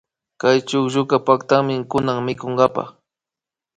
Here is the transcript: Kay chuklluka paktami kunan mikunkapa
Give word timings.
Kay 0.41 0.57
chuklluka 0.67 1.17
paktami 1.27 1.75
kunan 1.91 2.19
mikunkapa 2.27 2.83